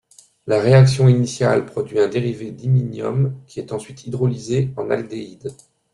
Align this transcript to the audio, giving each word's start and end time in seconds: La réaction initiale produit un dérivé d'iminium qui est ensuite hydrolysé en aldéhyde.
La 0.47 0.59
réaction 0.59 1.07
initiale 1.07 1.67
produit 1.67 1.99
un 1.99 2.07
dérivé 2.07 2.49
d'iminium 2.49 3.35
qui 3.45 3.59
est 3.59 3.71
ensuite 3.71 4.07
hydrolysé 4.07 4.71
en 4.75 4.89
aldéhyde. 4.89 5.53